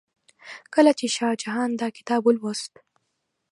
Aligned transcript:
کله 0.73 0.91
چې 0.99 1.05
شاه 1.15 1.35
جهان 1.43 1.69
دا 1.81 1.87
کتاب 1.97 2.21
ولوست. 2.25 2.73